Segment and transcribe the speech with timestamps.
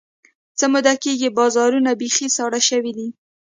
[0.59, 3.07] څه موده کېږي، بازارونه بیخي ساړه شوي دي.